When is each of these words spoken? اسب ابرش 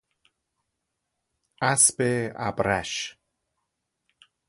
اسب 1.61 1.95
ابرش 2.35 3.17